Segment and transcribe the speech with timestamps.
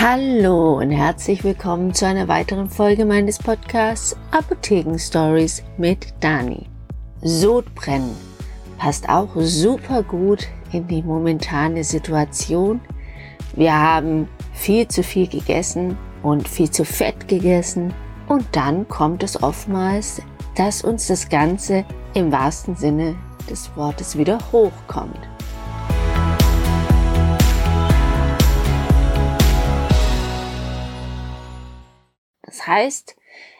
[0.00, 6.66] Hallo und herzlich willkommen zu einer weiteren Folge meines Podcasts Apotheken Stories mit Dani.
[7.22, 8.14] Sodbrennen
[8.78, 12.80] passt auch super gut in die momentane Situation.
[13.56, 17.92] Wir haben viel zu viel gegessen und viel zu fett gegessen
[18.28, 20.22] und dann kommt es oftmals,
[20.54, 21.84] dass uns das Ganze
[22.14, 23.16] im wahrsten Sinne
[23.50, 25.18] des Wortes wieder hochkommt.
[32.48, 33.14] Das heißt,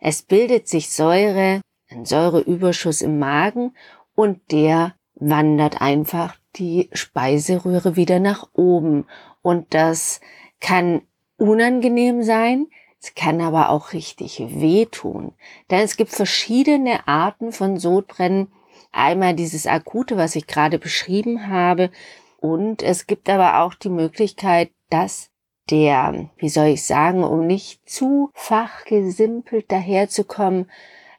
[0.00, 3.74] es bildet sich Säure, ein Säureüberschuss im Magen
[4.14, 9.06] und der wandert einfach die Speiseröhre wieder nach oben.
[9.40, 10.20] Und das
[10.60, 11.00] kann
[11.38, 12.66] unangenehm sein,
[13.00, 15.32] es kann aber auch richtig wehtun.
[15.70, 18.52] Denn es gibt verschiedene Arten von Sodbrennen.
[18.92, 21.90] Einmal dieses akute, was ich gerade beschrieben habe.
[22.36, 25.30] Und es gibt aber auch die Möglichkeit, dass
[25.70, 30.70] der, wie soll ich sagen, um nicht zu fachgesimpelt daherzukommen,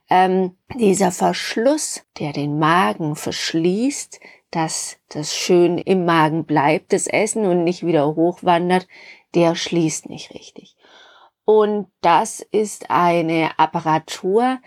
[0.09, 4.19] ähm, dieser Verschluss, der den Magen verschließt,
[4.51, 8.87] dass das schön im Magen bleibt, das Essen und nicht wieder hochwandert,
[9.33, 10.75] der schließt nicht richtig.
[11.43, 14.59] Und das ist eine Apparatur,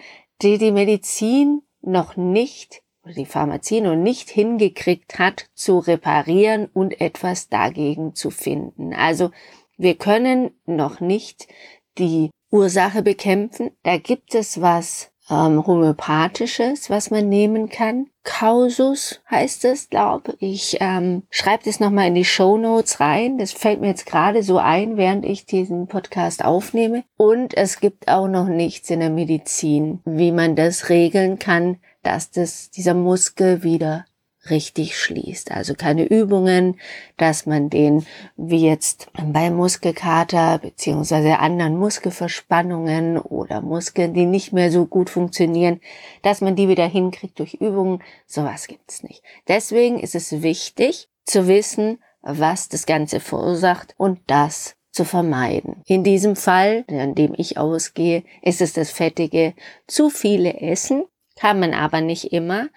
[0.42, 7.00] die die Medizin noch nicht oder die Pharmazie noch nicht hingekriegt hat zu reparieren und
[7.00, 8.92] etwas dagegen zu finden.
[8.92, 9.30] Also
[9.78, 11.48] wir können noch nicht
[11.96, 13.70] die Ursache bekämpfen.
[13.82, 18.06] Da gibt es was ähm, homöopathisches, was man nehmen kann.
[18.24, 20.78] Kausus heißt es, glaube ich.
[20.80, 23.38] Ähm, schreibt es nochmal in die Show Notes rein.
[23.38, 27.04] Das fällt mir jetzt gerade so ein, während ich diesen Podcast aufnehme.
[27.16, 32.30] Und es gibt auch noch nichts in der Medizin, wie man das regeln kann, dass
[32.30, 34.04] das, dieser Muskel wieder
[34.50, 35.50] richtig schließt.
[35.52, 36.78] Also keine Übungen,
[37.16, 44.70] dass man den, wie jetzt bei Muskelkater beziehungsweise anderen Muskelverspannungen oder Muskeln, die nicht mehr
[44.70, 45.80] so gut funktionieren,
[46.22, 48.02] dass man die wieder hinkriegt durch Übungen.
[48.26, 49.22] Sowas gibt's nicht.
[49.46, 55.82] Deswegen ist es wichtig zu wissen, was das Ganze verursacht und das zu vermeiden.
[55.86, 59.54] In diesem Fall, an dem ich ausgehe, ist es das fettige,
[59.86, 61.04] zu viele Essen,
[61.36, 62.68] kann man aber nicht immer.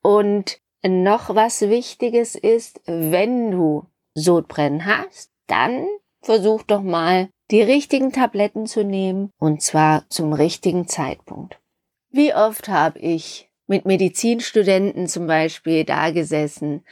[0.00, 5.86] Und noch was Wichtiges ist, wenn du Sodbrennen hast, dann
[6.22, 11.60] versuch doch mal die richtigen Tabletten zu nehmen und zwar zum richtigen Zeitpunkt.
[12.10, 16.84] Wie oft habe ich mit Medizinstudenten zum Beispiel da gesessen,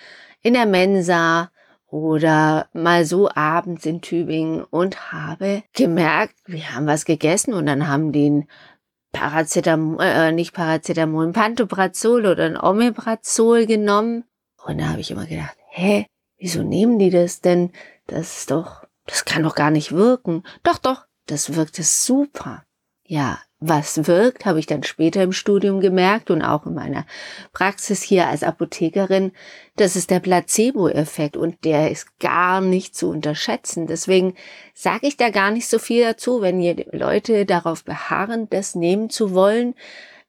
[0.43, 1.51] in der Mensa
[1.87, 7.89] oder mal so abends in Tübingen und habe gemerkt, wir haben was gegessen und dann
[7.89, 8.47] haben die
[9.15, 14.25] Paracetamol, äh, nicht Paracetamol, ein Pantoprazol oder ein Omeprazol genommen.
[14.67, 17.73] Und da habe ich immer gedacht, hä, wieso nehmen die das denn?
[18.07, 20.43] Das ist doch, das kann doch gar nicht wirken.
[20.63, 22.65] Doch, doch, das wirkt es super.
[23.07, 27.07] Ja, was wirkt, habe ich dann später im Studium gemerkt und auch in meiner
[27.53, 29.33] Praxis hier als Apothekerin,
[29.77, 33.87] das ist der Placebo-Effekt und der ist gar nicht zu unterschätzen.
[33.87, 34.35] Deswegen
[34.75, 39.09] sage ich da gar nicht so viel dazu, wenn ihr Leute darauf beharren, das nehmen
[39.09, 39.75] zu wollen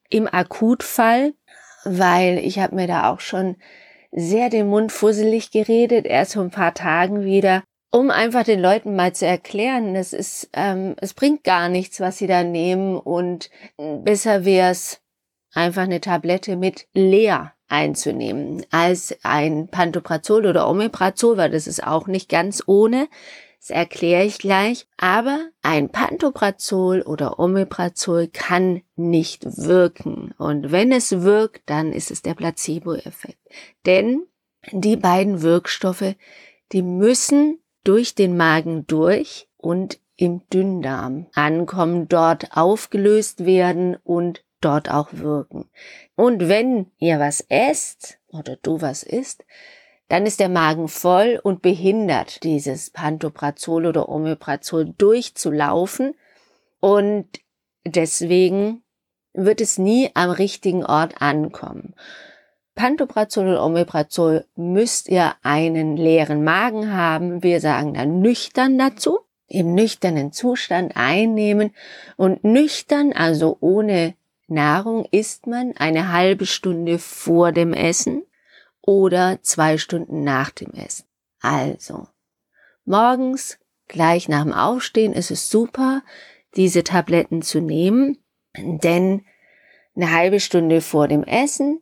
[0.09, 1.33] im Akutfall,
[1.83, 3.57] weil ich habe mir da auch schon
[4.11, 7.63] sehr den Mund fusselig geredet, erst vor ein paar Tagen wieder
[7.95, 12.17] um einfach den Leuten mal zu erklären, es ist, ähm, es bringt gar nichts, was
[12.17, 14.99] sie da nehmen und besser wäre es,
[15.53, 22.07] einfach eine Tablette mit leer einzunehmen als ein Pantoprazol oder Omeprazol, weil das ist auch
[22.07, 23.07] nicht ganz ohne.
[23.59, 24.87] Das erkläre ich gleich.
[24.97, 30.33] Aber ein Pantoprazol oder Omeprazol kann nicht wirken.
[30.37, 33.39] Und wenn es wirkt, dann ist es der Placebo-Effekt.
[33.85, 34.23] Denn
[34.73, 36.15] die beiden Wirkstoffe,
[36.73, 44.89] die müssen durch den Magen durch und im Dünndarm ankommen, dort aufgelöst werden und dort
[44.89, 45.69] auch wirken.
[46.15, 49.45] Und wenn ihr was esst oder du was isst,
[50.07, 56.15] dann ist der Magen voll und behindert dieses Pantoprazol oder Omeprazol durchzulaufen
[56.79, 57.27] und
[57.85, 58.83] deswegen
[59.33, 61.95] wird es nie am richtigen Ort ankommen.
[62.75, 67.41] Pantoprazol und Omeprazol müsst ihr einen leeren Magen haben.
[67.41, 69.19] Wir sagen dann nüchtern dazu.
[69.47, 71.71] Im nüchternen Zustand einnehmen
[72.17, 74.15] und nüchtern, also ohne
[74.47, 78.23] Nahrung, isst man eine halbe Stunde vor dem Essen
[78.81, 81.05] oder zwei Stunden nach dem Essen.
[81.41, 82.07] Also,
[82.85, 86.01] morgens, gleich nach dem Aufstehen, ist es super,
[86.55, 88.17] diese Tabletten zu nehmen,
[88.57, 89.25] denn
[89.95, 91.81] eine halbe Stunde vor dem Essen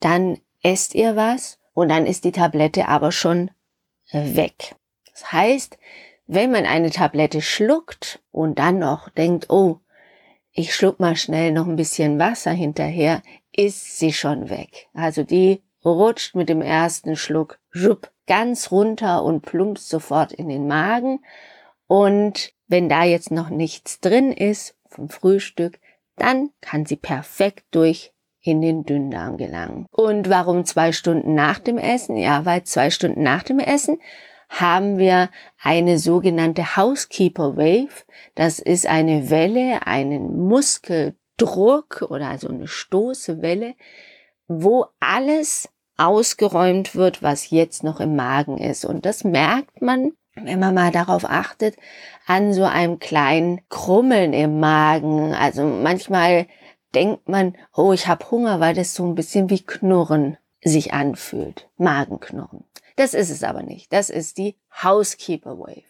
[0.00, 3.50] dann esst ihr was und dann ist die Tablette aber schon
[4.12, 4.76] weg.
[5.10, 5.78] Das heißt,
[6.26, 9.80] wenn man eine Tablette schluckt und dann noch denkt, oh,
[10.52, 14.88] ich schluck mal schnell noch ein bisschen Wasser hinterher, ist sie schon weg.
[14.94, 20.66] Also die rutscht mit dem ersten Schluck schupp, ganz runter und plumpst sofort in den
[20.66, 21.20] Magen.
[21.86, 25.78] Und wenn da jetzt noch nichts drin ist vom Frühstück,
[26.16, 28.13] dann kann sie perfekt durch
[28.44, 29.86] in den Dünndarm gelangen.
[29.90, 32.16] Und warum zwei Stunden nach dem Essen?
[32.16, 33.98] Ja, weil zwei Stunden nach dem Essen
[34.50, 35.30] haben wir
[35.62, 38.04] eine sogenannte Housekeeper Wave.
[38.34, 43.74] Das ist eine Welle, einen Muskeldruck oder also eine Stoßewelle,
[44.46, 48.84] wo alles ausgeräumt wird, was jetzt noch im Magen ist.
[48.84, 51.76] Und das merkt man, wenn man mal darauf achtet,
[52.26, 55.32] an so einem kleinen Krummeln im Magen.
[55.32, 56.46] Also manchmal
[56.94, 61.68] denkt man, oh, ich habe Hunger, weil das so ein bisschen wie Knurren sich anfühlt.
[61.76, 62.64] Magenknurren.
[62.96, 63.92] Das ist es aber nicht.
[63.92, 65.82] Das ist die Housekeeper Wave.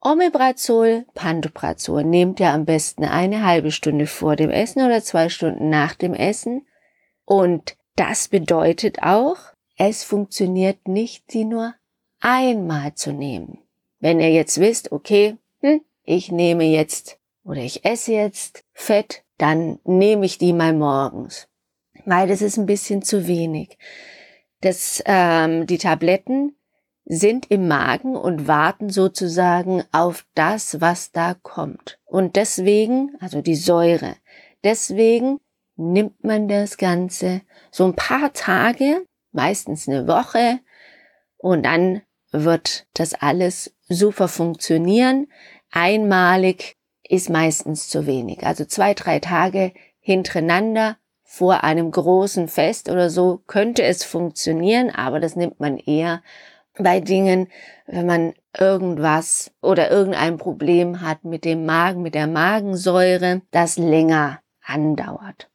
[0.00, 5.70] Omeprazol, Pantoprazol nehmt ihr am besten eine halbe Stunde vor dem Essen oder zwei Stunden
[5.70, 6.66] nach dem Essen.
[7.24, 9.36] Und das bedeutet auch,
[9.76, 11.74] es funktioniert nicht, sie nur
[12.20, 13.58] einmal zu nehmen.
[14.00, 19.78] Wenn ihr jetzt wisst, okay, hm, ich nehme jetzt oder ich esse jetzt Fett, dann
[19.84, 21.48] nehme ich die mal morgens,
[22.04, 23.78] weil das ist ein bisschen zu wenig.
[24.60, 26.56] Das, ähm, die Tabletten
[27.04, 31.98] sind im Magen und warten sozusagen auf das, was da kommt.
[32.04, 34.16] Und deswegen, also die Säure,
[34.62, 35.40] deswegen
[35.76, 40.60] nimmt man das Ganze so ein paar Tage, meistens eine Woche,
[41.38, 42.02] und dann
[42.32, 45.28] wird das alles super funktionieren.
[45.70, 46.77] Einmalig
[47.08, 48.46] ist meistens zu wenig.
[48.46, 55.20] Also zwei, drei Tage hintereinander vor einem großen Fest oder so könnte es funktionieren, aber
[55.20, 56.22] das nimmt man eher
[56.78, 57.48] bei Dingen,
[57.86, 64.40] wenn man irgendwas oder irgendein Problem hat mit dem Magen, mit der Magensäure, das länger
[64.62, 65.50] andauert.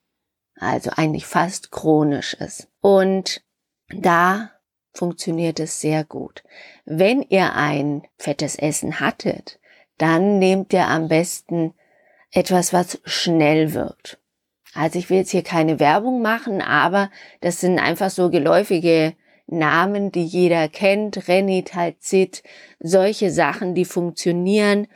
[0.59, 2.67] Also eigentlich fast chronisch ist.
[2.81, 3.41] Und
[3.89, 4.51] da
[4.93, 6.43] funktioniert es sehr gut.
[6.85, 9.59] Wenn ihr ein fettes Essen hattet,
[10.03, 11.73] dann nehmt ihr am besten
[12.29, 14.19] etwas, was schnell wirkt.
[14.73, 17.09] Also ich will jetzt hier keine Werbung machen, aber
[17.39, 19.15] das sind einfach so geläufige
[19.47, 22.43] Namen, die jeder kennt, Renitalzid,
[22.81, 24.87] solche Sachen, die funktionieren.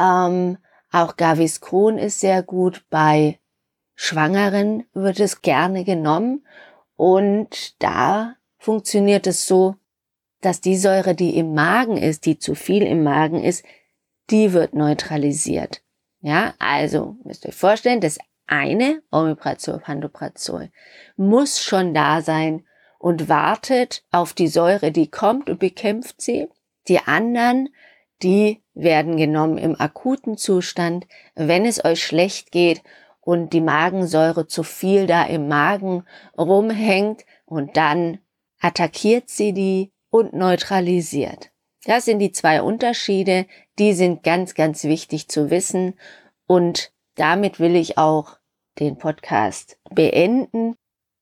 [0.00, 0.56] Ähm,
[0.90, 2.86] auch Gaviscon ist sehr gut.
[2.88, 3.38] Bei
[3.96, 6.46] Schwangeren wird es gerne genommen
[6.96, 9.74] und da funktioniert es so,
[10.40, 13.62] dass die Säure, die im Magen ist, die zu viel im Magen ist,
[14.30, 15.82] die wird neutralisiert.
[16.20, 20.70] Ja, also müsst ihr euch vorstellen, das eine, Omeprazol, Pantoprazol,
[21.16, 22.64] muss schon da sein
[22.98, 26.48] und wartet auf die Säure, die kommt und bekämpft sie.
[26.88, 27.68] Die anderen,
[28.22, 32.82] die werden genommen im akuten Zustand, wenn es euch schlecht geht
[33.20, 36.04] und die Magensäure zu viel da im Magen
[36.38, 38.18] rumhängt und dann
[38.60, 41.50] attackiert sie die und neutralisiert.
[41.84, 43.46] Das sind die zwei Unterschiede,
[43.78, 45.94] die sind ganz, ganz wichtig zu wissen
[46.46, 48.38] und damit will ich auch
[48.78, 50.76] den Podcast beenden.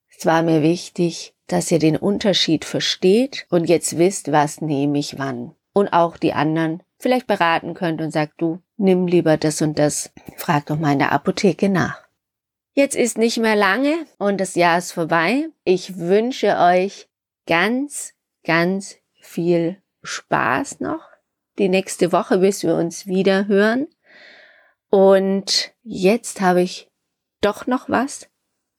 [0.08, 5.18] Es war mir wichtig, dass ihr den Unterschied versteht und jetzt wisst, was nehme ich
[5.18, 5.54] wann.
[5.73, 10.12] Und auch die anderen vielleicht beraten könnt und sagt, du, nimm lieber das und das.
[10.37, 12.02] Frag doch mal in der Apotheke nach.
[12.73, 15.49] Jetzt ist nicht mehr lange und das Jahr ist vorbei.
[15.64, 17.08] Ich wünsche euch
[17.46, 21.13] ganz, ganz viel Spaß noch.
[21.58, 23.87] Die nächste Woche, bis wir uns wieder hören.
[24.90, 26.90] Und jetzt habe ich
[27.40, 28.28] doch noch was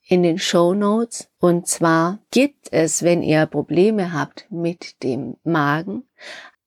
[0.08, 1.30] in den Show Notes.
[1.40, 6.04] Und zwar gibt es, wenn ihr Probleme habt mit dem Magen,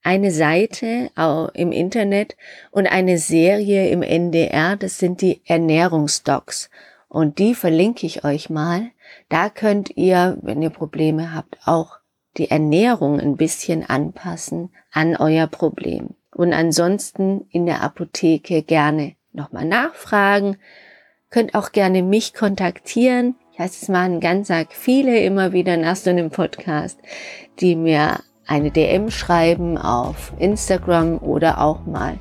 [0.02, 1.10] eine Seite
[1.54, 2.36] im Internet
[2.70, 4.76] und eine Serie im NDR.
[4.76, 6.70] Das sind die Ernährungsdocs.
[7.08, 8.90] Und die verlinke ich euch mal.
[9.28, 11.97] Da könnt ihr, wenn ihr Probleme habt, auch
[12.38, 16.10] die Ernährung ein bisschen anpassen an euer Problem.
[16.34, 20.56] Und ansonsten in der Apotheke gerne nochmal nachfragen.
[21.30, 23.34] Könnt auch gerne mich kontaktieren.
[23.52, 26.98] Ich weiß, es machen ganz arg viele immer wieder nach so einem Podcast,
[27.60, 32.18] die mir eine DM schreiben auf Instagram oder auch mal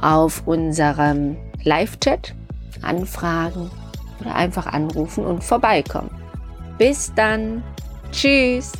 [0.00, 2.34] auf unserem Live-Chat
[2.82, 3.70] anfragen
[4.20, 6.10] oder einfach anrufen und vorbeikommen.
[6.78, 7.62] Bis dann.
[8.12, 8.72] Tschüss.